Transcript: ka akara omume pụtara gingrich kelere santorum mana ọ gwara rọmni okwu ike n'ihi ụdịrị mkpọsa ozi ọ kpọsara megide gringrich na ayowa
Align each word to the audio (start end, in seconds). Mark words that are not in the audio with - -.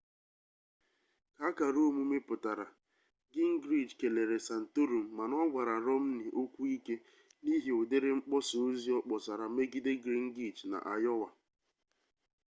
ka 1.35 1.43
akara 1.49 1.79
omume 1.89 2.17
pụtara 2.27 2.65
gingrich 3.33 3.91
kelere 3.99 4.35
santorum 4.47 5.05
mana 5.17 5.33
ọ 5.43 5.43
gwara 5.51 5.75
rọmni 5.87 6.25
okwu 6.41 6.61
ike 6.77 6.95
n'ihi 7.43 7.71
ụdịrị 7.81 8.09
mkpọsa 8.17 8.55
ozi 8.67 8.89
ọ 8.97 8.99
kpọsara 9.05 9.45
megide 9.55 9.91
gringrich 10.03 10.59
na 10.71 10.77
ayowa 10.93 11.29